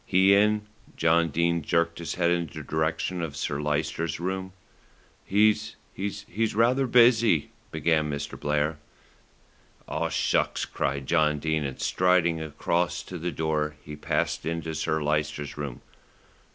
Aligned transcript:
"He 0.03 0.33
in?" 0.33 0.65
John 0.97 1.29
Dene 1.29 1.61
jerked 1.61 1.99
his 1.99 2.15
head 2.15 2.31
in 2.31 2.47
the 2.47 2.63
direction 2.63 3.21
of 3.21 3.35
Sir 3.37 3.61
Lyster's 3.61 4.19
room. 4.19 4.51
"He's 5.23 5.75
he's 5.93 6.55
rather 6.55 6.87
busy," 6.87 7.51
began 7.69 8.09
Mr. 8.09 8.35
Blair. 8.39 8.79
"Oh, 9.87 10.09
shucks!" 10.09 10.65
cried 10.65 11.05
John 11.05 11.37
Dene, 11.37 11.65
and 11.65 11.79
striding 11.79 12.41
across 12.41 13.03
to 13.03 13.19
the 13.19 13.31
door 13.31 13.75
he 13.83 13.95
passed 13.95 14.43
into 14.43 14.73
Sir 14.73 15.03
Lyster's 15.03 15.55
room. 15.55 15.81